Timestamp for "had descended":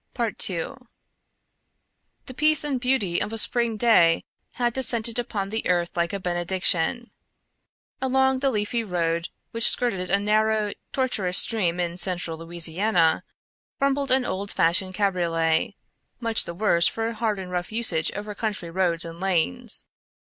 4.55-5.19